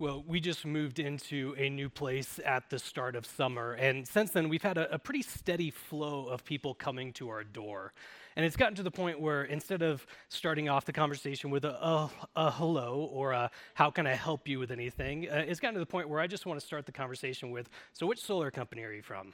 [0.00, 4.30] Well, we just moved into a new place at the start of summer, and since
[4.30, 7.92] then we've had a, a, pretty steady flow of people coming to our door.
[8.36, 11.72] And it's gotten to the point where instead of starting off the conversation with a,
[11.84, 15.74] a, a hello or a, how can I help you with anything, uh, it's gotten
[15.74, 18.52] to the point where I just want to start the conversation with, so which solar
[18.52, 19.32] company are you from?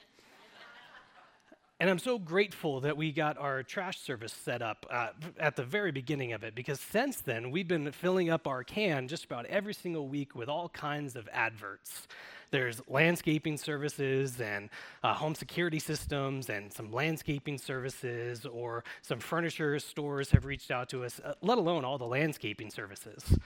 [1.81, 5.09] And I'm so grateful that we got our trash service set up uh,
[5.41, 9.09] at the very beginning of it because since then we've been filling up our can
[9.09, 12.07] just about every single week with all kinds of adverts.
[12.53, 14.71] There's landscaping services and
[15.03, 20.89] uh, home security systems and some landscaping services, or some furniture stores have reached out
[20.91, 23.37] to us, uh, let alone all the landscaping services.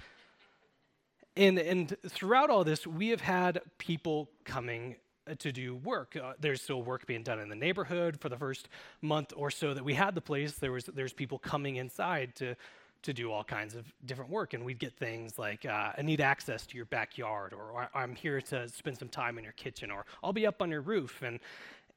[1.38, 4.96] And, and throughout all this, we have had people coming
[5.36, 6.16] to do work.
[6.16, 8.68] Uh, there's still work being done in the neighborhood for the first
[9.02, 10.52] month or so that we had the place.
[10.52, 12.54] There was there's people coming inside to
[13.02, 16.20] to do all kinds of different work, and we'd get things like uh, I need
[16.20, 20.04] access to your backyard, or I'm here to spend some time in your kitchen, or
[20.22, 21.38] I'll be up on your roof, and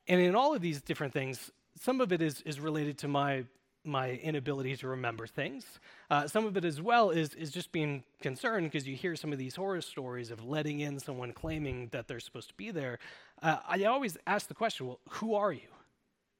[0.07, 3.45] and in all of these different things, some of it is is related to my
[3.83, 5.65] my inability to remember things.
[6.09, 9.31] Uh, some of it as well is, is just being concerned because you hear some
[9.31, 12.99] of these horror stories of letting in someone claiming that they're supposed to be there.
[13.41, 15.69] Uh, I always ask the question well, who are you?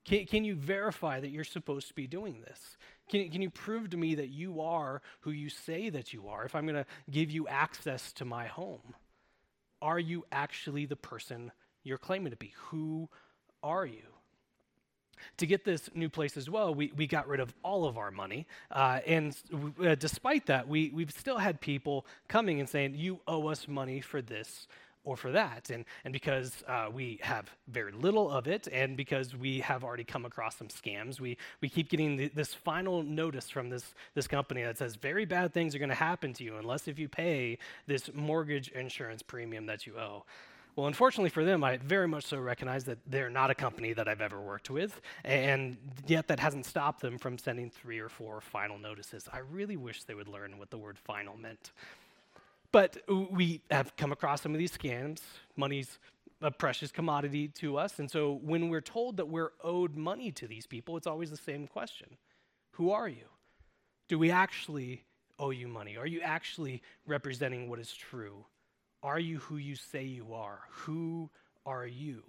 [0.06, 2.78] Can, can you verify that you're supposed to be doing this?
[3.09, 6.45] Can, can you prove to me that you are who you say that you are
[6.45, 8.95] if I'm going to give you access to my home?
[9.81, 11.52] Are you actually the person
[11.84, 12.53] you're claiming to be?
[12.69, 13.09] Who
[13.64, 14.11] are you?
[15.38, 18.11] To get this new place as well, we, we got rid of all of our
[18.11, 18.47] money.
[18.69, 19.36] Uh, and
[19.83, 24.02] uh, despite that, we, we've still had people coming and saying, You owe us money
[24.02, 24.67] for this
[25.03, 25.69] or for that.
[25.69, 30.03] And, and because uh, we have very little of it, and because we have already
[30.03, 34.63] come across some scams, we, we keep getting this final notice from this, this company
[34.63, 37.58] that says very bad things are going to happen to you unless if you pay
[37.88, 40.23] this mortgage insurance premium that you owe.
[40.75, 44.08] Well, unfortunately for them, I very much so recognize that they're not a company that
[44.08, 48.40] I've ever worked with, and yet that hasn't stopped them from sending three or four
[48.40, 49.28] final notices.
[49.31, 51.72] I really wish they would learn what the word final meant.
[52.72, 55.19] But we have come across some of these scams.
[55.57, 56.00] Money's
[56.41, 60.47] a precious commodity to us, and so when we're told that we're owed money to
[60.47, 62.07] these people, it's always the same question
[62.72, 63.25] Who are you?
[64.07, 65.03] Do we actually
[65.38, 65.97] owe you money?
[65.97, 68.46] Are you actually representing what is true?
[69.03, 70.59] Are you who you say you are?
[70.69, 71.29] Who
[71.66, 72.22] are you?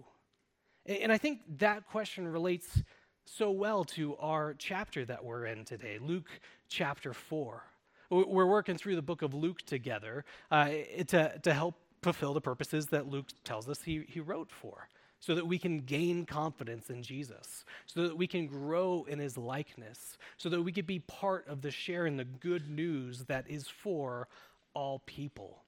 [0.86, 2.82] And I think that question relates
[3.24, 6.28] so well to our chapter that we're in today, Luke
[6.68, 7.62] chapter 4.
[8.10, 10.70] We're working through the book of Luke together uh,
[11.08, 14.88] to, to help fulfill the purposes that Luke tells us he, he wrote for,
[15.20, 19.38] so that we can gain confidence in Jesus, so that we can grow in his
[19.38, 23.68] likeness, so that we could be part of the sharing the good news that is
[23.68, 24.26] for
[24.74, 25.62] all people.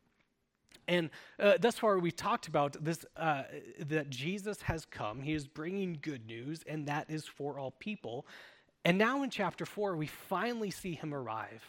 [0.86, 3.44] And uh, thus far, we've talked about this uh,
[3.80, 5.22] that Jesus has come.
[5.22, 8.26] He is bringing good news, and that is for all people.
[8.84, 11.64] And now in chapter four, we finally see him arrive.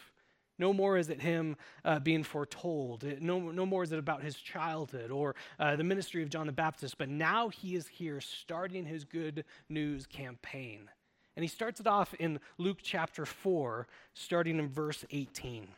[0.58, 3.04] No more is it him uh, being foretold.
[3.20, 6.52] No, no more is it about his childhood or uh, the ministry of John the
[6.52, 10.88] Baptist, but now he is here starting his good news campaign.
[11.36, 15.68] And he starts it off in Luke chapter 4, starting in verse 18.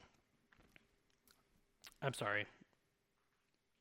[2.01, 2.47] I'm sorry,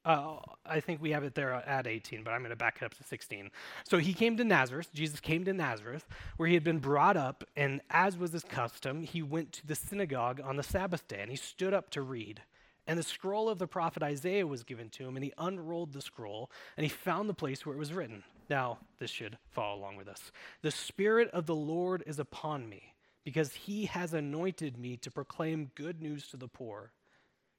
[0.08, 2.86] uh, I think we have it there at 18, but I'm going to back it
[2.86, 3.52] up to 16.
[3.84, 4.88] So he came to Nazareth.
[4.94, 6.08] Jesus came to Nazareth,
[6.38, 9.76] where he had been brought up, and as was his custom, he went to the
[9.76, 12.42] synagogue on the Sabbath day, and he stood up to read.
[12.88, 16.02] And the scroll of the prophet Isaiah was given to him, and he unrolled the
[16.02, 18.24] scroll, and he found the place where it was written.
[18.50, 20.32] Now, this should follow along with us.
[20.62, 22.94] The Spirit of the Lord is upon me,
[23.26, 26.94] because he has anointed me to proclaim good news to the poor.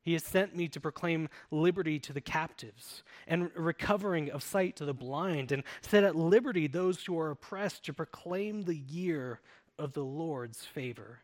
[0.08, 4.86] He has sent me to proclaim liberty to the captives and recovering of sight to
[4.86, 9.41] the blind and set at liberty those who are oppressed to proclaim the year
[9.78, 11.19] of the Lord's favor.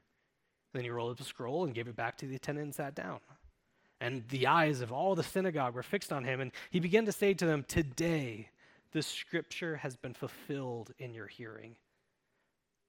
[0.74, 2.94] Then he rolled up the scroll and gave it back to the attendant and sat
[2.94, 3.20] down.
[4.02, 7.12] And the eyes of all the synagogue were fixed on him, and he began to
[7.12, 8.50] say to them, Today
[8.92, 11.76] the scripture has been fulfilled in your hearing.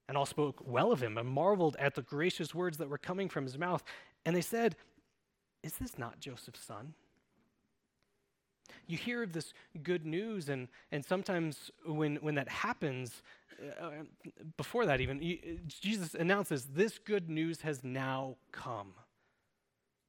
[0.10, 3.30] And all spoke well of him and marveled at the gracious words that were coming
[3.30, 3.82] from his mouth.
[4.26, 4.76] And they said,
[5.66, 6.94] is this not Joseph's son?
[8.88, 9.52] You hear of this
[9.82, 13.24] good news, and, and sometimes when, when that happens,
[13.82, 13.90] uh,
[14.58, 18.94] before that even, Jesus announces, This good news has now come.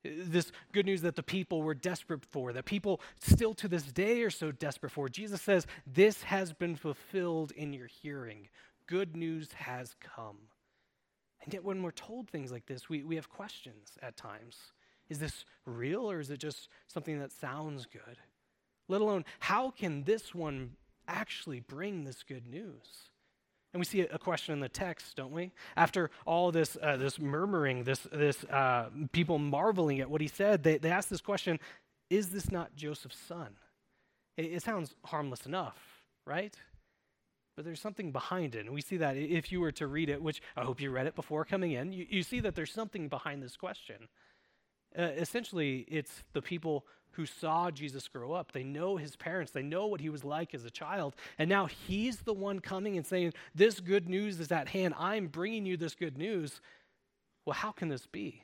[0.05, 4.23] This good news that the people were desperate for, that people still to this day
[4.23, 5.09] are so desperate for.
[5.09, 8.49] Jesus says, This has been fulfilled in your hearing.
[8.87, 10.37] Good news has come.
[11.43, 14.59] And yet, when we're told things like this, we, we have questions at times.
[15.08, 18.19] Is this real or is it just something that sounds good?
[18.88, 20.73] Let alone, how can this one
[21.08, 23.11] actually bring this good news?
[23.73, 25.53] And we see a question in the text, don't we?
[25.76, 30.62] After all this, uh, this murmuring, this, this uh, people marveling at what he said,
[30.62, 31.61] they, they ask this question
[32.09, 33.56] Is this not Joseph's son?
[34.37, 35.76] It, it sounds harmless enough,
[36.25, 36.56] right?
[37.55, 38.67] But there's something behind it.
[38.67, 41.06] And we see that if you were to read it, which I hope you read
[41.06, 44.09] it before coming in, you, you see that there's something behind this question.
[44.99, 48.53] Uh, essentially, it's the people who saw Jesus grow up.
[48.53, 51.17] They know his parents, they know what he was like as a child.
[51.39, 54.95] And now he's the one coming and saying, This good news is at hand.
[54.99, 56.61] I'm bringing you this good news.
[57.45, 58.43] Well, how can this be?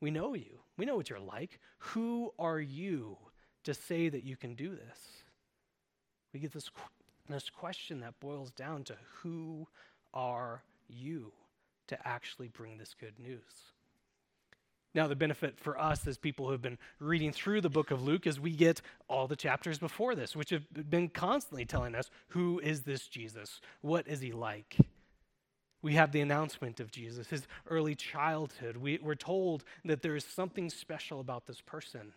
[0.00, 1.58] We know you, we know what you're like.
[1.78, 3.16] Who are you
[3.64, 4.98] to say that you can do this?
[6.32, 6.70] We get this,
[7.28, 9.66] this question that boils down to who
[10.14, 11.32] are you
[11.88, 13.71] to actually bring this good news?
[14.94, 18.02] Now, the benefit for us as people who have been reading through the book of
[18.02, 22.10] Luke is we get all the chapters before this, which have been constantly telling us
[22.28, 23.60] who is this Jesus?
[23.80, 24.76] What is he like?
[25.80, 28.76] We have the announcement of Jesus, his early childhood.
[28.76, 32.12] We, we're told that there is something special about this person.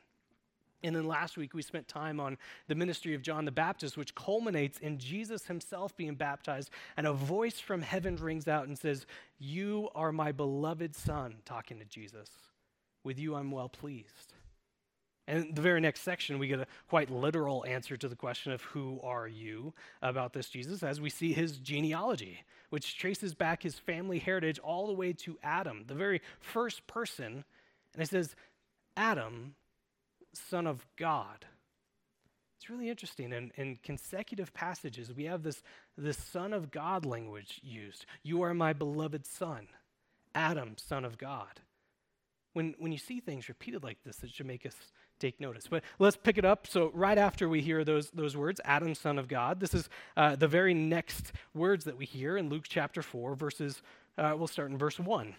[0.84, 2.38] And then last week we spent time on
[2.68, 7.14] the ministry of John the Baptist, which culminates in Jesus himself being baptized, and a
[7.14, 9.08] voice from heaven rings out and says,
[9.40, 12.30] You are my beloved Son, talking to Jesus.
[13.06, 14.34] With you I'm well pleased.
[15.28, 18.62] And the very next section, we get a quite literal answer to the question of
[18.62, 23.80] who are you about this Jesus as we see his genealogy, which traces back his
[23.80, 27.44] family heritage all the way to Adam, the very first person.
[27.94, 28.36] And it says,
[28.98, 29.56] Adam,
[30.34, 31.46] son of God.
[32.58, 33.32] It's really interesting.
[33.32, 35.64] In, in consecutive passages, we have this,
[35.98, 38.06] this son of God language used.
[38.24, 39.68] You are my beloved son.
[40.36, 41.62] Adam, son of God
[42.56, 44.76] when, when you see things repeated like this, it should make us
[45.20, 45.68] take notice.
[45.70, 46.68] But let's pick it up.
[46.68, 50.38] So, right after we hear those, those words, Adam, son of God, this is uh,
[50.38, 53.82] the very next words that we hear in Luke chapter 4, verses,
[54.18, 55.36] uh, we'll start in verse 1.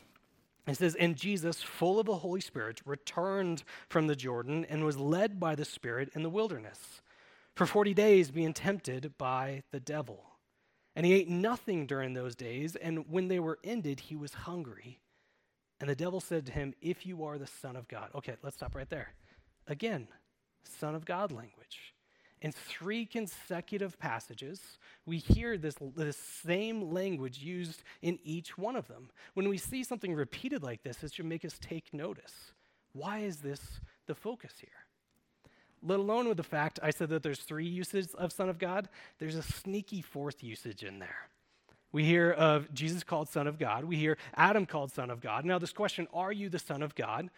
[0.66, 4.98] It says, And Jesus, full of the Holy Spirit, returned from the Jordan and was
[4.98, 7.00] led by the Spirit in the wilderness
[7.54, 10.22] for 40 days, being tempted by the devil.
[10.94, 15.00] And he ate nothing during those days, and when they were ended, he was hungry.
[15.80, 18.10] And the devil said to him, If you are the Son of God.
[18.14, 19.12] Okay, let's stop right there.
[19.68, 20.08] Again,
[20.64, 21.94] Son of God language.
[22.42, 28.88] In three consecutive passages, we hear this, this same language used in each one of
[28.88, 29.10] them.
[29.34, 32.52] When we see something repeated like this, it should make us take notice.
[32.92, 34.68] Why is this the focus here?
[35.82, 38.88] Let alone with the fact I said that there's three uses of Son of God,
[39.18, 41.28] there's a sneaky fourth usage in there.
[41.96, 43.86] We hear of Jesus called Son of God.
[43.86, 45.46] We hear Adam called Son of God.
[45.46, 47.30] Now, this question, are you the Son of God?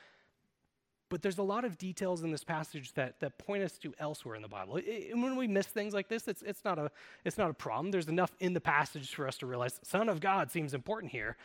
[1.10, 4.34] But there's a lot of details in this passage that, that point us to elsewhere
[4.34, 4.80] in the Bible.
[5.12, 6.90] And when we miss things like this, it's, it's, not a,
[7.24, 7.92] it's not a problem.
[7.92, 11.36] There's enough in the passage for us to realize Son of God seems important here,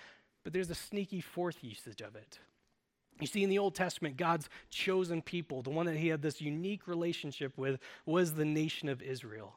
[0.44, 2.40] but there's a sneaky fourth usage of it.
[3.22, 6.42] You see, in the Old Testament, God's chosen people, the one that he had this
[6.42, 9.54] unique relationship with, was the nation of Israel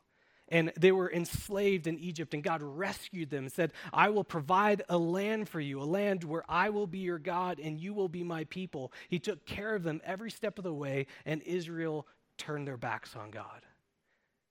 [0.48, 4.82] and they were enslaved in Egypt, and God rescued them and said, I will provide
[4.88, 8.08] a land for you, a land where I will be your God and you will
[8.08, 8.92] be my people.
[9.08, 12.06] He took care of them every step of the way, and Israel
[12.38, 13.62] turned their backs on God.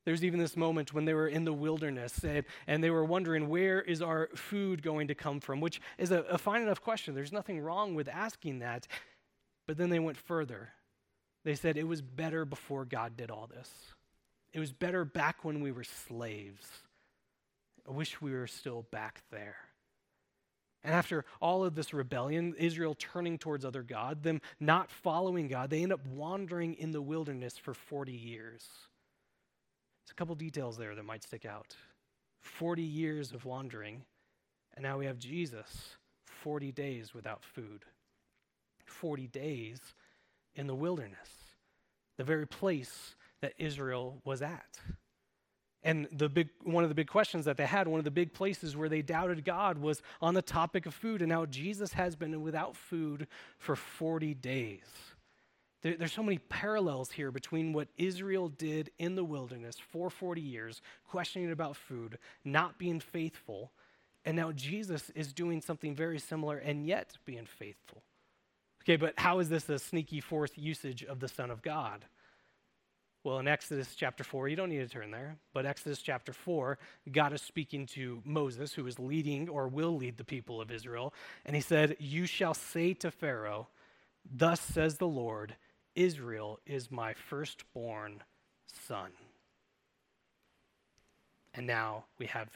[0.05, 2.23] There's even this moment when they were in the wilderness
[2.67, 5.61] and, they were wondering, where is our food going to come from?
[5.61, 7.15] Which is a, a fine enough question.
[7.15, 8.87] There's nothing wrong with asking that.
[9.67, 10.69] But then they went further.
[11.43, 13.69] They said, it was better before God did all this.
[14.55, 16.65] It was better back when we were slaves.
[17.85, 19.57] I wish we were still back there.
[20.81, 25.69] And after all of this rebellion, Israel turning towards other God, them not following God,
[25.69, 28.65] they end up wandering in the wilderness for 40 years.
[30.05, 31.75] There's a couple details there that might stick out.
[32.39, 34.03] 40 years of wandering,
[34.75, 37.83] and now we have Jesus 40 days without food.
[38.85, 39.81] 40 days
[40.55, 41.29] in the wilderness,
[42.15, 44.79] the very place that Israel was at.
[45.85, 48.33] And the big, one of the big questions that they had, one of the big
[48.33, 51.21] places where they doubted God was on the topic of food.
[51.21, 53.27] And now Jesus has been without food
[53.59, 54.81] for 40 days.
[55.83, 60.41] There, there's so many parallels here between what Israel did in the wilderness for 40
[60.41, 63.71] years, questioning about food, not being faithful.
[64.25, 68.01] And now Jesus is doing something very similar and yet being faithful.
[68.81, 72.05] Okay, but how is this a sneaky fourth usage of the Son of God?
[73.25, 76.77] Well, in Exodus chapter 4, you don't need to turn there, but Exodus chapter 4,
[77.11, 81.11] God is speaking to Moses, who is leading or will lead the people of Israel.
[81.43, 83.67] And he said, You shall say to Pharaoh,
[84.31, 85.55] Thus says the Lord
[85.95, 88.21] Israel is my firstborn
[88.87, 89.09] son.
[91.55, 92.49] And now we have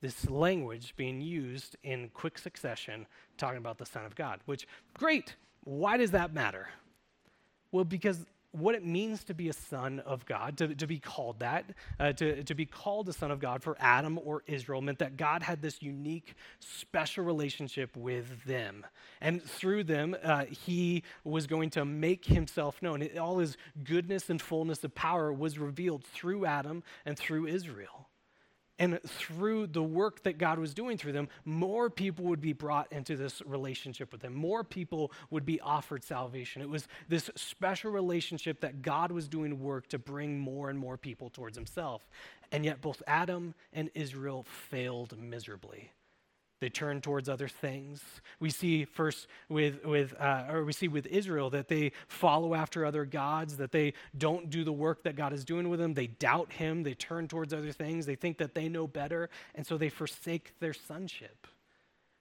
[0.00, 3.06] this language being used in quick succession
[3.36, 5.36] talking about the Son of God, which, great.
[5.64, 6.70] Why does that matter?
[7.72, 11.40] Well, because what it means to be a son of God, to, to be called
[11.40, 11.64] that,
[11.98, 15.16] uh, to, to be called a son of God for Adam or Israel meant that
[15.16, 18.86] God had this unique, special relationship with them.
[19.20, 23.08] And through them, uh, he was going to make himself known.
[23.18, 28.08] All his goodness and fullness of power was revealed through Adam and through Israel.
[28.82, 32.92] And through the work that God was doing through them, more people would be brought
[32.92, 34.34] into this relationship with Him.
[34.34, 36.62] More people would be offered salvation.
[36.62, 40.96] It was this special relationship that God was doing work to bring more and more
[40.96, 42.10] people towards Himself.
[42.50, 45.92] And yet, both Adam and Israel failed miserably.
[46.62, 48.00] They turn towards other things.
[48.38, 52.86] We see first with, with uh, or we see with Israel that they follow after
[52.86, 55.94] other gods, that they don't do the work that God is doing with them.
[55.94, 56.84] They doubt Him.
[56.84, 58.06] They turn towards other things.
[58.06, 61.48] They think that they know better, and so they forsake their sonship.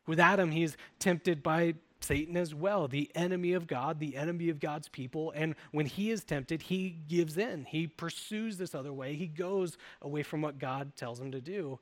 [0.08, 4.60] With Adam, he's tempted by Satan as well, the enemy of God, the enemy of
[4.60, 5.32] God's people.
[5.36, 7.66] And when he is tempted, he gives in.
[7.66, 9.14] He pursues this other way.
[9.14, 11.78] He goes away from what God tells him to do,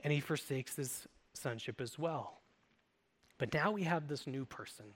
[0.00, 2.40] and he forsakes this sonship as well.
[3.38, 4.86] But now we have this new person,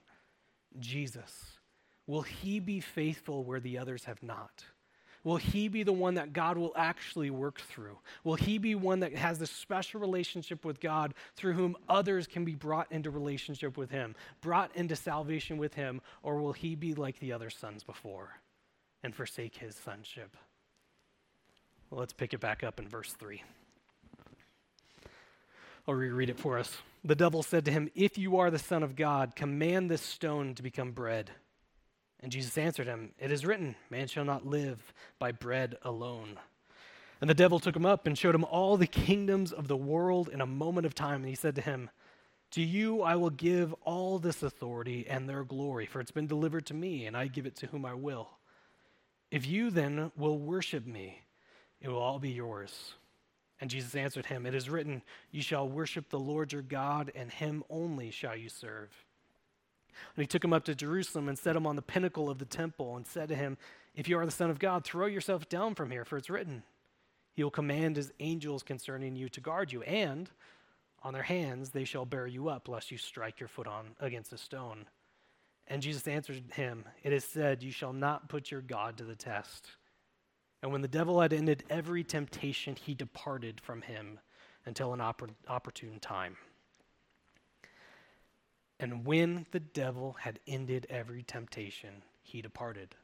[0.78, 1.58] Jesus.
[2.06, 4.64] Will he be faithful where the others have not?
[5.24, 7.98] Will he be the one that God will actually work through?
[8.22, 12.44] Will he be one that has this special relationship with God through whom others can
[12.44, 16.00] be brought into relationship with him, brought into salvation with him?
[16.22, 18.38] Or will he be like the other sons before
[19.02, 20.36] and forsake his sonship?
[21.90, 23.42] Well, let's pick it back up in verse 3.
[25.88, 26.76] I'll reread it for us.
[27.04, 30.54] The devil said to him, If you are the Son of God, command this stone
[30.54, 31.30] to become bread.
[32.20, 36.38] And Jesus answered him, It is written, Man shall not live by bread alone.
[37.20, 40.28] And the devil took him up and showed him all the kingdoms of the world
[40.28, 41.20] in a moment of time.
[41.20, 41.88] And he said to him,
[42.52, 46.66] To you I will give all this authority and their glory, for it's been delivered
[46.66, 48.30] to me, and I give it to whom I will.
[49.30, 51.22] If you then will worship me,
[51.80, 52.94] it will all be yours.
[53.60, 57.30] And Jesus answered him, It is written, You shall worship the Lord your God, and
[57.30, 58.90] him only shall you serve.
[60.14, 62.44] And he took him up to Jerusalem and set him on the pinnacle of the
[62.44, 63.56] temple and said to him,
[63.94, 66.62] If you are the Son of God, throw yourself down from here, for it's written,
[67.34, 70.28] He will command His angels concerning you to guard you, and
[71.02, 74.32] on their hands they shall bear you up, lest you strike your foot on against
[74.32, 74.86] a stone.
[75.68, 79.16] And Jesus answered him, It is said, You shall not put your God to the
[79.16, 79.68] test.
[80.66, 84.18] And when the devil had ended every temptation, he departed from him
[84.64, 86.36] until an oppor- opportune time.
[88.80, 92.96] And when the devil had ended every temptation, he departed.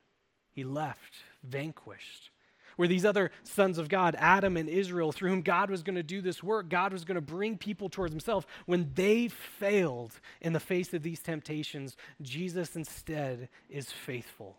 [0.51, 2.31] He left, vanquished.
[2.75, 6.03] Where these other sons of God, Adam and Israel, through whom God was going to
[6.03, 8.45] do this work, God was going to bring people towards himself.
[8.67, 14.57] When they failed in the face of these temptations, Jesus instead is faithful.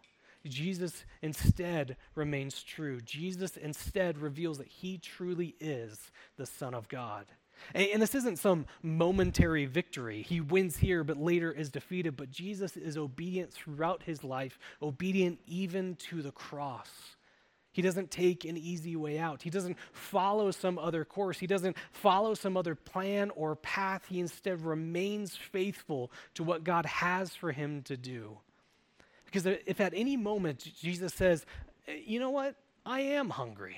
[0.50, 3.00] Jesus instead remains true.
[3.02, 7.26] Jesus instead reveals that he truly is the Son of God.
[7.74, 10.22] And, and, this isn't some momentary victory.
[10.22, 12.18] He wins here, but later is defeated.
[12.18, 16.90] But Jesus is obedient throughout his life, obedient even to the cross.
[17.72, 19.42] He doesn't take an easy way out.
[19.42, 21.40] He doesn't follow some other course.
[21.40, 24.06] He doesn't follow some other plan or path.
[24.08, 28.38] He instead remains faithful to what God has for him to do.
[29.34, 31.44] Because if at any moment Jesus says,
[32.06, 33.78] you know what, I am hungry,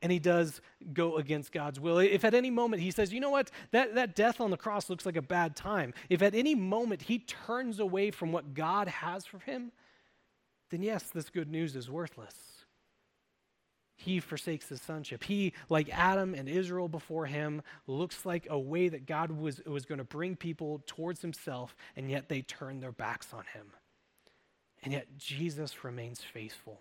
[0.00, 0.60] and he does
[0.92, 4.14] go against God's will, if at any moment he says, you know what, that, that
[4.14, 7.80] death on the cross looks like a bad time, if at any moment he turns
[7.80, 9.72] away from what God has for him,
[10.70, 12.36] then yes, this good news is worthless.
[13.96, 15.24] He forsakes his sonship.
[15.24, 19.86] He, like Adam and Israel before him, looks like a way that God was, was
[19.86, 23.72] going to bring people towards himself, and yet they turn their backs on him.
[24.88, 26.80] And yet Jesus remains faithful.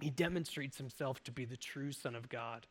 [0.00, 2.68] He demonstrates himself to be the true Son of God.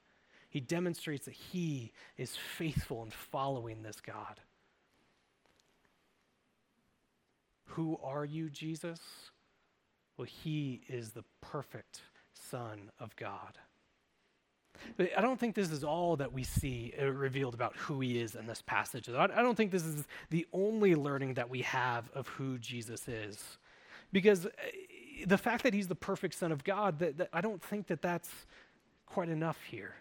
[0.49, 4.39] He demonstrates that he is faithful in following this God.
[7.65, 9.01] Who are you, Jesus?
[10.15, 11.99] Well, he is the perfect
[12.31, 13.57] Son of God.
[14.95, 18.17] But I don't think this is all that we see uh, revealed about who he
[18.17, 19.09] is in this passage.
[19.09, 23.57] I don't think this is the only learning that we have of who Jesus is.
[24.13, 24.49] Because uh,
[25.27, 28.01] the fact that he's the perfect Son of God, that, that I don't think that
[28.01, 28.29] that's
[29.05, 29.95] quite enough here.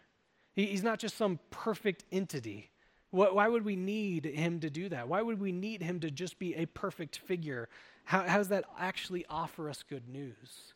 [0.54, 2.71] He, he's not just some perfect entity.
[3.11, 5.07] Why would we need him to do that?
[5.07, 7.69] Why would we need him to just be a perfect figure
[8.04, 10.75] How, how does that actually offer us good news?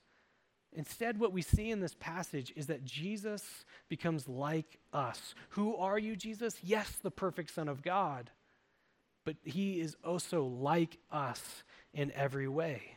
[0.73, 5.35] Instead, what we see in this passage is that Jesus becomes like us.
[5.51, 6.59] Who are you, Jesus?
[6.63, 8.31] Yes, the perfect Son of God.
[9.25, 11.65] But he is also like us
[11.95, 12.96] in every way.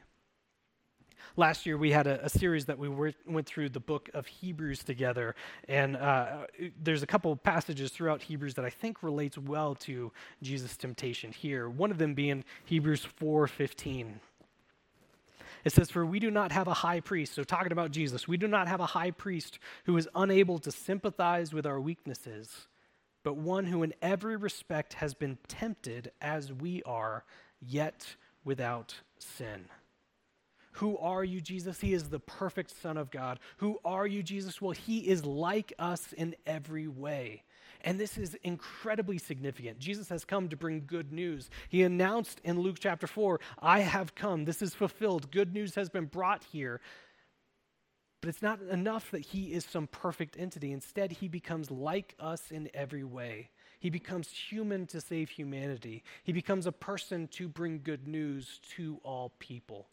[1.36, 4.28] Last year, we had a, a series that we were, went through the book of
[4.28, 5.36] Hebrews together,
[5.68, 6.48] and uh,
[6.82, 10.12] there's a couple passages throughout Hebrews that I think relates well to
[10.42, 11.70] Jesus' temptation here.
[11.70, 14.20] One of them being Hebrews 4:15.
[15.66, 17.34] It says, For we do not have a high priest.
[17.34, 20.72] So, talking about Jesus, we do not have a high priest who is unable to
[20.72, 22.68] sympathize with our weaknesses,
[23.24, 27.26] but one who in every respect has been tempted as we are,
[27.62, 29.66] yet without sin.
[30.74, 31.82] Who are you, Jesus?
[31.82, 33.40] He is the perfect Son of God.
[33.58, 34.62] Who are you, Jesus?
[34.62, 37.44] Well, he is like us in every way.
[37.82, 39.80] And this is incredibly significant.
[39.80, 41.50] Jesus has come to bring good news.
[41.70, 44.46] He announced in Luke chapter 4, I have come.
[44.46, 45.32] This is fulfilled.
[45.32, 46.82] Good news has been brought here.
[48.22, 50.74] But it's not enough that he is some perfect entity.
[50.74, 53.50] Instead, he becomes like us in every way.
[53.80, 56.04] He becomes human to save humanity.
[56.24, 59.88] He becomes a person to bring good news to all people.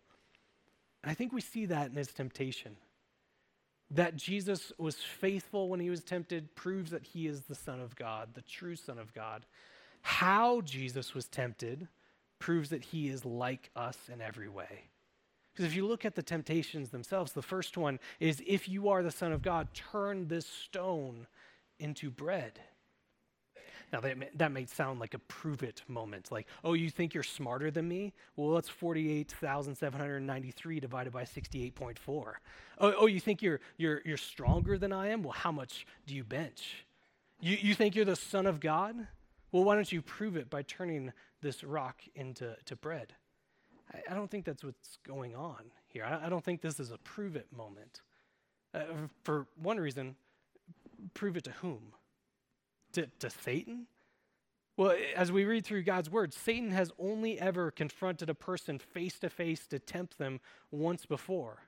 [1.06, 2.76] And I think we see that in his temptation.
[3.92, 7.94] That Jesus was faithful when he was tempted proves that he is the Son of
[7.94, 9.46] God, the true Son of God.
[10.02, 11.86] How Jesus was tempted
[12.40, 14.88] proves that he is like us in every way.
[15.52, 19.04] Because if you look at the temptations themselves, the first one is if you are
[19.04, 21.28] the Son of God, turn this stone
[21.78, 22.58] into bread.
[23.92, 26.32] Now, that may, that may sound like a prove it moment.
[26.32, 28.12] Like, oh, you think you're smarter than me?
[28.34, 31.96] Well, that's 48,793 divided by 68.4.
[32.08, 32.32] Oh,
[32.80, 35.22] oh, you think you're, you're, you're stronger than I am?
[35.22, 36.84] Well, how much do you bench?
[37.40, 39.06] You, you think you're the Son of God?
[39.52, 43.14] Well, why don't you prove it by turning this rock into to bread?
[43.92, 46.04] I, I don't think that's what's going on here.
[46.04, 48.02] I, I, don't think this is a prove it moment.
[48.74, 48.80] Uh,
[49.22, 50.16] for one reason,
[51.14, 51.92] prove it to whom?
[52.96, 53.86] To, to Satan?
[54.76, 59.18] Well, as we read through God's word, Satan has only ever confronted a person face
[59.20, 61.62] to face to tempt them once before.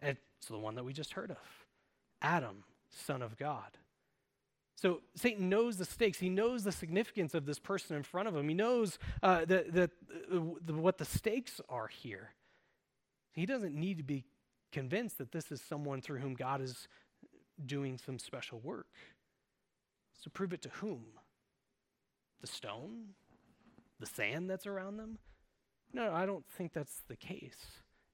[0.00, 1.66] And it's the one that we just heard of
[2.22, 3.78] Adam, son of God.
[4.76, 6.18] So Satan knows the stakes.
[6.18, 8.48] He knows the significance of this person in front of him.
[8.48, 9.90] He knows uh, that, that
[10.30, 12.30] the, what the stakes are here.
[13.32, 14.24] He doesn't need to be
[14.70, 16.88] convinced that this is someone through whom God is
[17.64, 18.88] doing some special work.
[20.24, 21.04] So prove it to whom?
[22.40, 23.10] The stone?
[24.00, 25.18] The sand that's around them?
[25.92, 27.58] No, I don't think that's the case.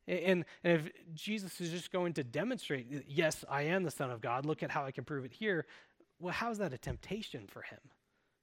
[0.08, 4.20] And, and if Jesus is just going to demonstrate, yes, I am the Son of
[4.20, 5.66] God, look at how I can prove it here,
[6.18, 7.78] well, how's that a temptation for him?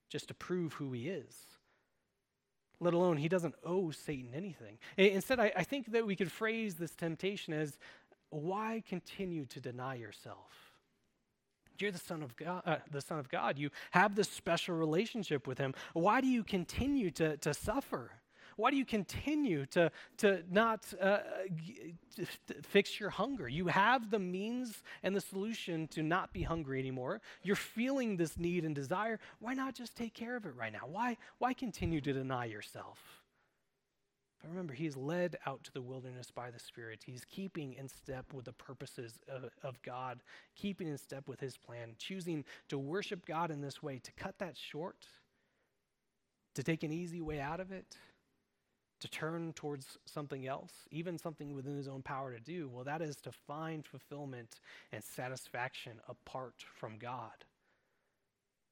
[0.09, 1.35] Just to prove who he is.
[2.79, 4.77] Let alone, he doesn't owe Satan anything.
[4.95, 7.77] Instead, I, I think that we could phrase this temptation as
[8.29, 10.66] why continue to deny yourself?
[11.79, 12.61] You're the son of God.
[12.65, 13.57] Uh, the son of God.
[13.57, 15.73] You have this special relationship with Him.
[15.93, 18.11] Why do you continue to, to suffer?
[18.57, 21.19] Why do you continue to, to not uh,
[22.15, 22.25] to
[22.63, 23.47] fix your hunger?
[23.47, 27.21] You have the means and the solution to not be hungry anymore.
[27.43, 29.19] You're feeling this need and desire.
[29.39, 30.87] Why not just take care of it right now?
[30.87, 32.97] Why, why continue to deny yourself?
[34.41, 37.01] But remember, he's led out to the wilderness by the Spirit.
[37.05, 40.21] He's keeping in step with the purposes of, of, God,
[40.55, 44.37] keeping in step with his plan, choosing to worship God in this way, to cut
[44.39, 45.07] that short,
[46.53, 47.97] to take an easy way out of it,
[48.99, 52.69] to turn towards something else, even something within his own power to do.
[52.71, 54.59] Well, that is to find fulfillment
[54.91, 57.45] and satisfaction apart from God.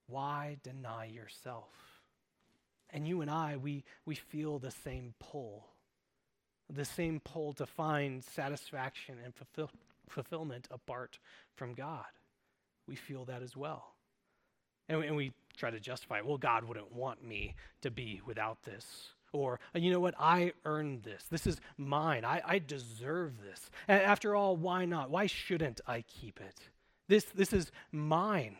[0.08, 1.85] Why deny yourself?
[2.92, 5.66] And you and I, we, we feel the same pull,
[6.70, 9.70] the same pull to find satisfaction and fulfill,
[10.08, 11.20] fulfillment apart
[11.56, 12.06] from God.
[12.88, 13.96] We feel that as well.
[14.88, 18.64] And we, and we try to justify, well, God wouldn't want me to be without
[18.64, 19.10] this.
[19.34, 21.26] Or, uh, you know what, I earned this.
[21.30, 22.24] This is mine.
[22.24, 23.70] I, I deserve this.
[23.88, 25.10] And after all, why not?
[25.10, 26.70] Why shouldn't I keep it?
[27.08, 28.58] This, this is mine.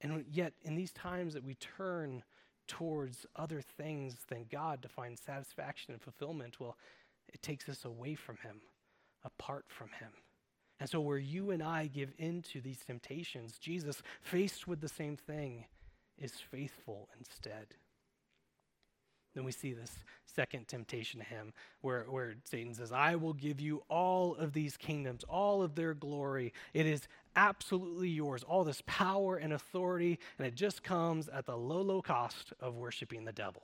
[0.00, 2.22] And yet, in these times that we turn
[2.66, 6.76] towards other things than God to find satisfaction and fulfillment, well,
[7.28, 8.60] it takes us away from Him,
[9.24, 10.12] apart from Him.
[10.78, 14.88] And so, where you and I give in to these temptations, Jesus, faced with the
[14.88, 15.66] same thing,
[16.16, 17.66] is faithful instead.
[19.34, 19.92] Then we see this
[20.26, 24.76] second temptation to him, where, where Satan says, I will give you all of these
[24.76, 26.52] kingdoms, all of their glory.
[26.74, 31.56] It is absolutely yours, all this power and authority, and it just comes at the
[31.56, 33.62] low, low cost of worshiping the devil.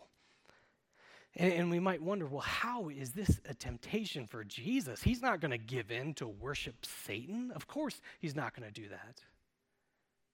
[1.37, 5.02] And, and we might wonder, well, how is this a temptation for Jesus?
[5.02, 7.50] He's not going to give in to worship Satan.
[7.55, 9.20] Of course, he's not going to do that.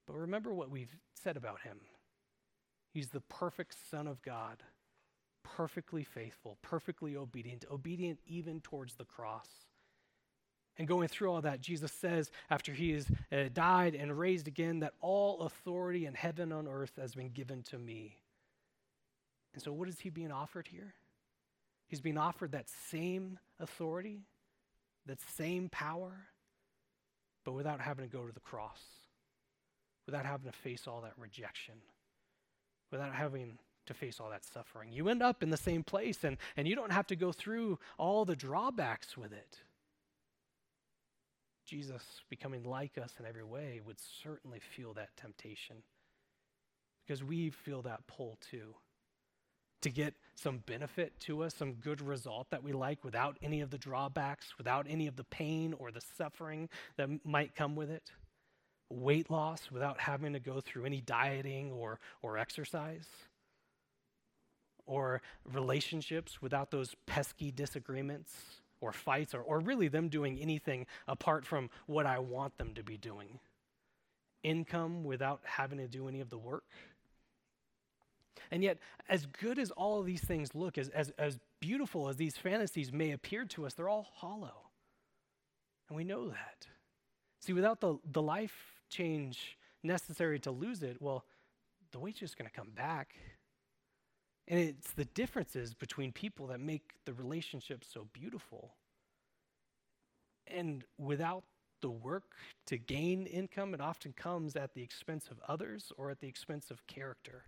[0.07, 1.81] But remember what we've said about him.
[2.93, 4.63] He's the perfect Son of God,
[5.45, 9.49] perfectly faithful, perfectly obedient, obedient even towards the cross.
[10.79, 14.81] And going through all that, Jesus says, after he has uh, died and raised again,
[14.81, 18.17] that all authority in heaven and on earth has been given to me.
[19.53, 20.95] And so, what is he being offered here?
[21.89, 24.23] He's being offered that same authority,
[25.05, 26.13] that same power,
[27.45, 28.81] but without having to go to the cross,
[30.07, 31.75] without having to face all that rejection,
[32.91, 33.59] without having
[33.93, 34.93] to face all that suffering.
[34.93, 37.79] You end up in the same place, and, and you don't have to go through
[37.99, 39.59] all the drawbacks with it.
[41.65, 45.77] Jesus, becoming like us in every way, would certainly feel that temptation
[47.07, 48.75] because we feel that pull too
[49.83, 53.71] to get some benefit to us, some good result that we like without any of
[53.71, 58.11] the drawbacks, without any of the pain or the suffering that might come with it.
[58.89, 63.09] Weight loss without having to go through any dieting or, or exercise.
[64.87, 68.35] Or relationships without those pesky disagreements
[68.81, 72.83] or fights, or, or really them doing anything apart from what I want them to
[72.83, 73.39] be doing.
[74.43, 76.65] Income without having to do any of the work
[78.53, 82.17] and yet, as good as all of these things look, as, as, as beautiful as
[82.17, 84.69] these fantasies may appear to us, they're all hollow.
[85.89, 86.67] And we know that.
[87.41, 91.25] See, without the, the life change necessary to lose it, well,
[91.93, 93.15] the weight's just going to come back.
[94.49, 98.75] And it's the differences between people that make the relationship so beautiful.
[100.47, 101.45] And without
[101.81, 102.35] the work
[102.67, 106.71] to gain income, it often comes at the expense of others or at the expense
[106.71, 107.45] of character.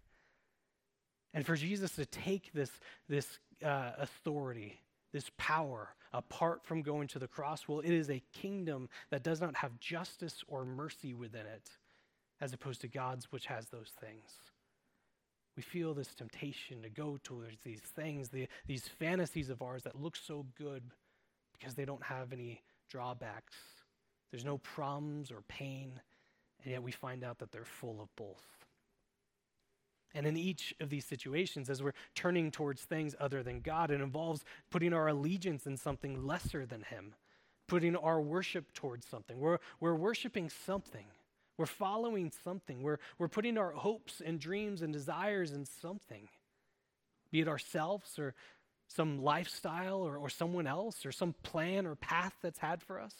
[1.33, 2.71] And for Jesus to take this,
[3.09, 4.81] this uh, authority,
[5.13, 9.41] this power, apart from going to the cross, well, it is a kingdom that does
[9.41, 11.71] not have justice or mercy within it,
[12.41, 14.54] as opposed to God's, which has those things.
[15.57, 20.01] We feel this temptation to go towards these things, the, these fantasies of ours that
[20.01, 20.83] look so good
[21.59, 23.55] because they don't have any drawbacks.
[24.31, 26.01] There's no problems or pain,
[26.63, 28.45] and yet we find out that they're full of both.
[30.15, 34.01] And in each of these situations, as we're turning towards things other than God, it
[34.01, 37.15] involves putting our allegiance in something lesser than Him,
[37.67, 39.41] putting our worship towards something.
[39.41, 41.07] We're, we're worshiping something,
[41.57, 46.29] we're following something, we're, we're putting our hopes and dreams and desires in something,
[47.31, 48.35] be it ourselves or
[48.89, 53.15] some lifestyle or, or someone else or some plan or path that's had for us.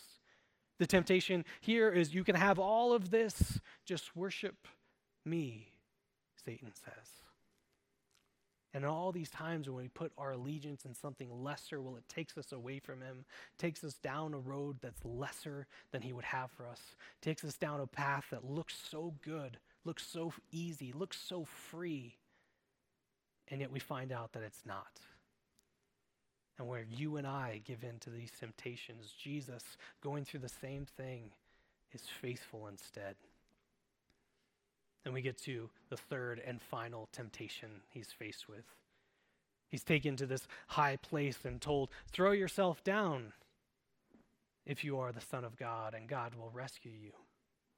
[0.79, 4.67] The temptation here is you can have all of this, just worship
[5.25, 5.75] me
[6.45, 7.24] Satan says.
[8.75, 12.37] And all these times when we put our allegiance in something lesser, well, it takes
[12.37, 13.25] us away from Him,
[13.57, 16.81] takes us down a road that's lesser than He would have for us,
[17.23, 22.17] takes us down a path that looks so good, looks so easy, looks so free,
[23.49, 25.01] and yet we find out that it's not.
[26.59, 29.63] And where you and I give in to these temptations, Jesus,
[30.03, 31.31] going through the same thing,
[31.93, 33.15] is faithful instead.
[35.05, 38.65] Then we get to the third and final temptation he's faced with.
[39.69, 43.33] He's taken to this high place and told, Throw yourself down
[44.67, 47.13] if you are the Son of God, and God will rescue you.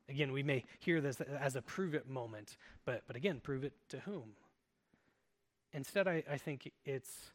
[0.08, 3.72] Again, we may hear this as a prove it moment, but, but again, prove it
[3.88, 4.34] to whom?
[5.72, 7.32] Instead, I, I think it's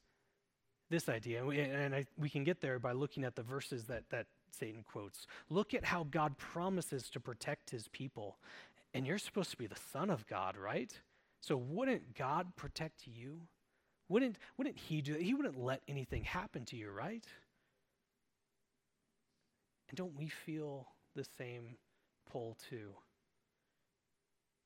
[0.89, 4.27] this idea, and, I, we can get there by looking at the verses that, that
[4.51, 5.25] Satan quotes.
[5.49, 8.37] Look at how God promises to protect his people
[8.93, 10.91] and you're supposed to be the Son of God, right?
[11.41, 13.41] So wouldn't God protect you?
[14.09, 15.21] Wouldn't, wouldn't He do that?
[15.21, 17.25] He wouldn't let anything happen to you, right?
[19.89, 21.77] And don't we feel the same
[22.29, 22.91] pull too?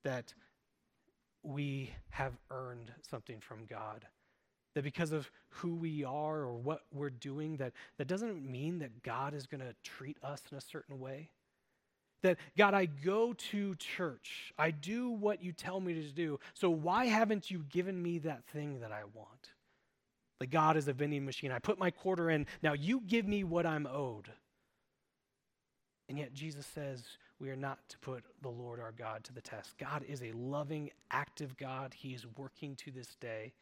[0.03, 0.33] That
[1.43, 4.05] we have earned something from God.
[4.73, 9.03] That because of who we are or what we're doing, that, that doesn't mean that
[9.03, 11.29] God is going to treat us in a certain way.
[12.23, 14.53] That, God, I go to church.
[14.57, 16.39] I do what you tell me to do.
[16.53, 19.49] So why haven't you given me that thing that I want?
[20.39, 21.51] Like God is a vending machine.
[21.51, 22.45] I put my quarter in.
[22.61, 24.29] Now you give me what I'm owed.
[26.09, 27.03] And yet Jesus says
[27.39, 29.77] we are not to put the Lord our God to the test.
[29.77, 31.93] God is a loving, active God.
[31.93, 33.53] He is working to this day,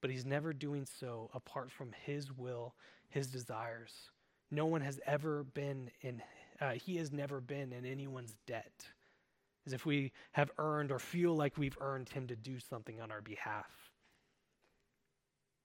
[0.00, 2.74] but he's never doing so apart from his will,
[3.08, 3.92] his desires.
[4.50, 6.22] No one has ever been in
[6.60, 8.86] uh, he has never been in anyone's debt,
[9.66, 13.10] as if we have earned or feel like we've earned him to do something on
[13.10, 13.90] our behalf.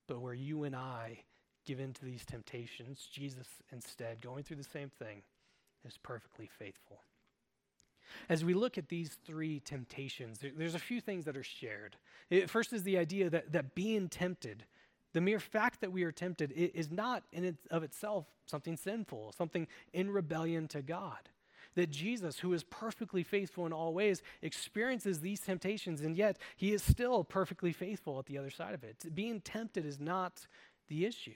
[0.07, 1.23] But where you and I
[1.65, 5.23] give in to these temptations, Jesus instead, going through the same thing,
[5.85, 7.01] is perfectly faithful.
[8.29, 11.95] As we look at these three temptations, there's a few things that are shared.
[12.47, 14.65] First is the idea that, that being tempted,
[15.13, 19.33] the mere fact that we are tempted, is not in it, of itself something sinful,
[19.37, 21.29] something in rebellion to God.
[21.75, 26.71] That Jesus, who is perfectly faithful in all ways, experiences these temptations, and yet he
[26.71, 29.15] is still perfectly faithful at the other side of it.
[29.15, 30.45] Being tempted is not
[30.87, 31.31] the issue.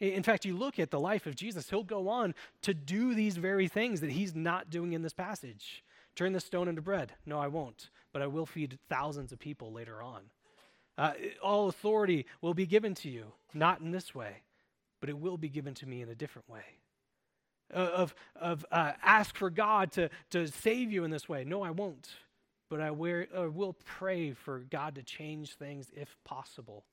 [0.00, 3.36] In fact, you look at the life of Jesus, he'll go on to do these
[3.36, 5.82] very things that he's not doing in this passage.
[6.14, 7.12] Turn the stone into bread.
[7.26, 10.22] No, I won't, but I will feed thousands of people later on.
[10.98, 14.42] Uh, all authority will be given to you, not in this way,
[15.00, 16.64] but it will be given to me in a different way.
[17.72, 21.44] Uh, of of uh, ask for God to, to save you in this way.
[21.44, 22.08] No, I won't,
[22.68, 26.84] but I wear, uh, will pray for God to change things if possible.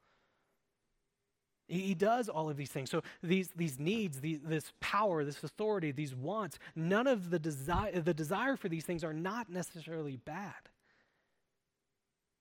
[1.67, 2.91] He does all of these things.
[2.91, 7.99] So these, these needs, the, this power, this authority, these wants, none of the desire,
[7.99, 10.53] the desire for these things are not necessarily bad.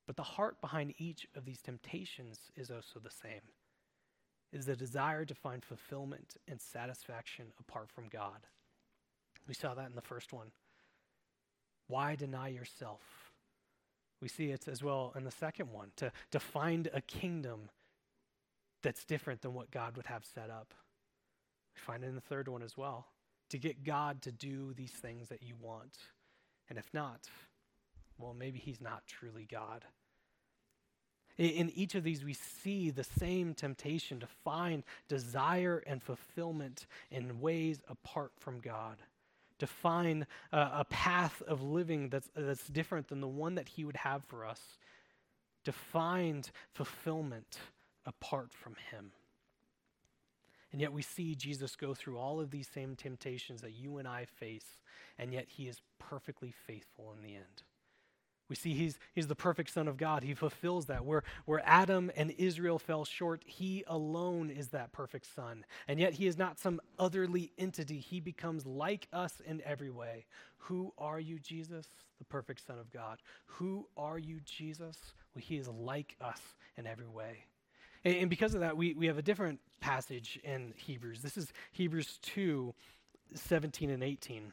[0.07, 3.41] But the heart behind each of these temptations is also the same.
[4.53, 8.47] It is the desire to find fulfillment and satisfaction apart from God.
[9.49, 10.49] We saw that in the first one.
[11.89, 13.03] Why deny yourself?
[14.21, 17.69] We see it as well in the second one, to, to find a kingdom
[18.83, 20.73] that's different than what God would have set up.
[21.75, 23.09] We find it in the third one as well
[23.51, 25.99] to get God to do these things that you want.
[26.69, 27.29] And if not,
[28.19, 29.85] well, maybe He's not truly God.
[31.37, 37.41] In each of these, we see the same temptation to find desire and fulfillment in
[37.41, 38.99] ways apart from God,
[39.59, 43.97] to find a path of living that's, that's different than the one that He would
[43.97, 44.79] have for us,
[45.65, 47.59] to find fulfillment
[48.07, 49.13] apart from him.
[50.73, 54.09] And yet we see Jesus go through all of these same temptations that you and
[54.09, 54.79] I face,
[55.19, 57.63] and yet he is perfectly faithful in the end.
[58.49, 60.23] We see he's, he's the perfect Son of God.
[60.23, 61.05] He fulfills that.
[61.05, 65.65] Where, where Adam and Israel fell short, he alone is that perfect Son.
[65.89, 68.01] And yet he is not some otherly entity.
[68.01, 70.27] He becomes like us in every way.
[70.59, 71.87] Who are you, Jesus?
[72.19, 73.19] The perfect Son of God.
[73.47, 74.99] Who are you, Jesus?
[75.35, 76.41] Well, he is like us
[76.77, 77.45] in every way.
[78.05, 81.23] And, and because of that, we, we have a different passage in Hebrews.
[81.23, 82.75] This is Hebrews 2
[83.35, 84.53] 17 and 18.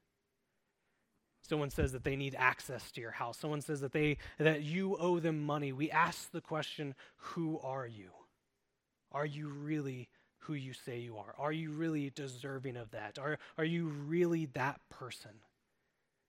[1.41, 3.37] Someone says that they need access to your house.
[3.37, 5.71] Someone says that they that you owe them money.
[5.71, 8.11] We ask the question, who are you?
[9.11, 10.07] Are you really
[10.41, 11.35] who you say you are?
[11.37, 13.19] Are you really deserving of that?
[13.19, 15.31] Are, are you really that person?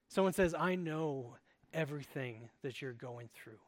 [0.09, 1.37] Someone says, I know
[1.73, 3.59] everything that you're going through.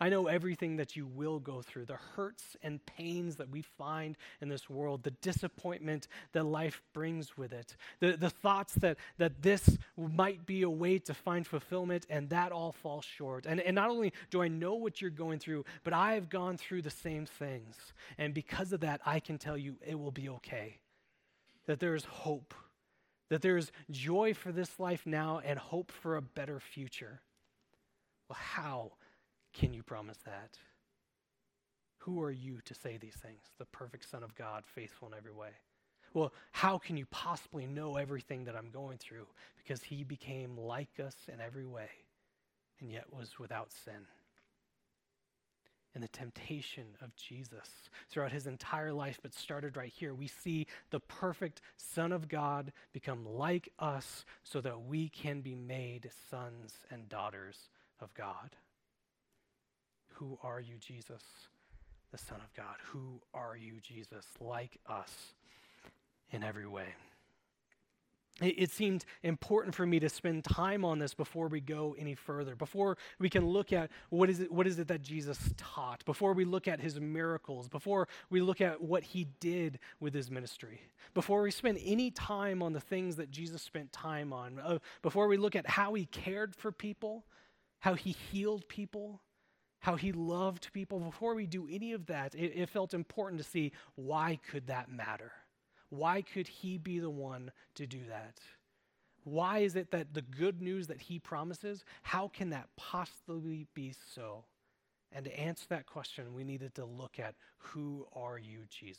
[0.00, 4.16] I know everything that you will go through, the hurts and pains that we find
[4.40, 9.42] in this world, the disappointment that life brings with it, the, the thoughts that, that
[9.42, 13.46] this might be a way to find fulfillment, and that all falls short.
[13.46, 16.56] And, and not only do I know what you're going through, but I have gone
[16.56, 17.76] through the same things.
[18.18, 20.78] And because of that, I can tell you it will be okay,
[21.66, 22.54] that there is hope,
[23.28, 27.20] that there is joy for this life now and hope for a better future.
[28.28, 28.92] Well, how?
[29.58, 30.58] Can you promise that?
[32.00, 33.40] Who are you to say these things?
[33.58, 35.50] The perfect Son of God, faithful in every way.
[36.12, 39.26] Well, how can you possibly know everything that I'm going through?
[39.56, 41.88] Because he became like us in every way
[42.80, 44.06] and yet was without sin.
[45.94, 50.66] And the temptation of Jesus throughout his entire life, but started right here, we see
[50.90, 56.74] the perfect Son of God become like us so that we can be made sons
[56.90, 58.50] and daughters of God.
[60.18, 61.22] Who are you, Jesus,
[62.10, 62.76] the Son of God?
[62.86, 65.34] Who are you, Jesus, like us
[66.30, 66.94] in every way?
[68.40, 72.54] It, seemed important for me to spend time on this before we go any further,
[72.54, 76.34] before we can look at what is it, what is it that Jesus taught, before
[76.34, 80.82] we look at his miracles, before we look at what he did with his ministry,
[81.14, 85.28] before we spend any time on the things that Jesus spent time on, uh, before
[85.28, 87.24] we look at how he cared for people,
[87.78, 89.22] how he healed people,
[89.86, 90.98] how he loved people.
[90.98, 94.90] Before we do any of that, it, it felt important to see why could that
[94.90, 95.30] matter?
[95.90, 98.40] Why could he be the one to do that?
[99.22, 103.94] Why is it that the good news that he promises, how can that possibly be
[104.12, 104.46] so?
[105.12, 108.98] And to answer that question, we needed to look at who are you, Jesus?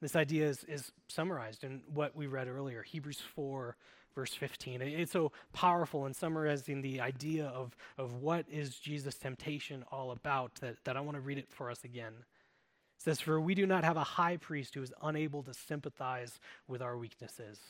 [0.00, 3.76] This idea is, is summarized in what we read earlier, Hebrews 4,
[4.18, 4.82] verse 15.
[4.82, 10.56] It's so powerful in summarizing the idea of, of what is Jesus' temptation all about
[10.56, 12.14] that, that I want to read it for us again.
[12.98, 16.40] It says, For we do not have a high priest who is unable to sympathize
[16.66, 17.60] with our weaknesses,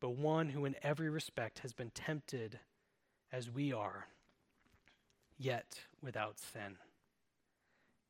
[0.00, 2.60] but one who in every respect has been tempted
[3.32, 4.06] as we are,
[5.36, 6.76] yet without sin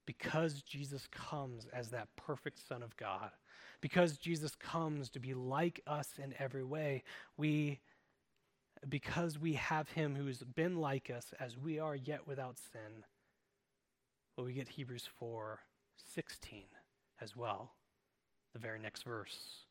[0.07, 3.31] because Jesus comes as that perfect Son of God,
[3.81, 7.03] because Jesus comes to be like us in every way,
[7.37, 7.81] we,
[8.89, 13.05] because we have him who's been like us as we are yet without sin,
[14.37, 15.61] well, we get Hebrews 4
[16.13, 16.65] 16
[17.21, 17.73] as well,
[18.53, 19.65] the very next verse.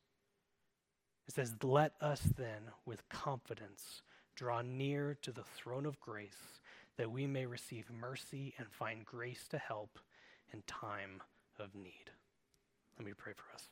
[1.28, 4.02] It says, Let us then with confidence
[4.36, 6.60] draw near to the throne of grace
[6.98, 10.00] that we may receive mercy and find grace to help
[10.54, 11.22] in time
[11.60, 12.12] of need.
[12.98, 13.68] Let me pray for us.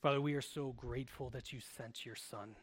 [0.00, 2.56] Father, we are so grateful that you sent your Son.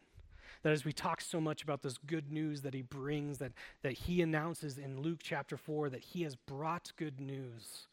[0.62, 3.52] That as we talk so much about this good news that he brings, that,
[3.82, 7.86] that he announces in Luke chapter 4 that he has brought good news,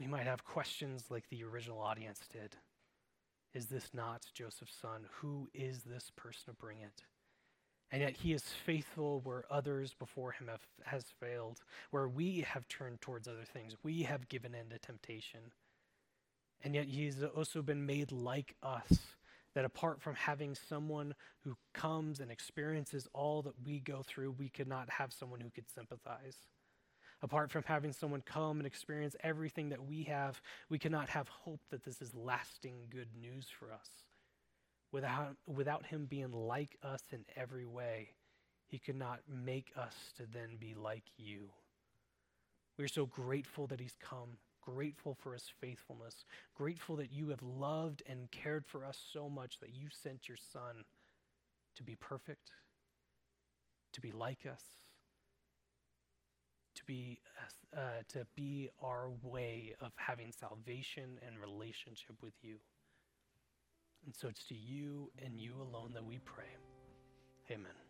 [0.00, 2.56] we might have questions like the original audience did.
[3.52, 5.02] Is this not Joseph's son?
[5.20, 7.02] Who is this person to bring it?
[7.92, 12.66] And yet he is faithful where others before him have has failed, where we have
[12.66, 13.76] turned towards other things.
[13.82, 15.52] We have given in to temptation.
[16.64, 18.98] And yet he's also been made like us,
[19.54, 24.48] that apart from having someone who comes and experiences all that we go through, we
[24.48, 26.38] could not have someone who could sympathize.
[27.20, 31.60] Apart from having someone come and experience everything that we have, we cannot have hope
[31.70, 33.90] that this is lasting good news for us.
[34.92, 38.10] Without, without him being like us in every way,
[38.68, 41.48] he could not make us to then be like you.
[42.78, 46.24] We're so grateful that he's come, grateful for his faithfulness,
[46.54, 50.36] grateful that you have loved and cared for us so much that you sent your
[50.36, 50.84] son
[51.76, 52.50] to be perfect,
[53.92, 54.62] to be like us,
[56.74, 57.18] to be,
[57.76, 62.56] uh, to be our way of having salvation and relationship with you.
[64.04, 66.50] And so it's to you and you alone that we pray.
[67.50, 67.81] Amen.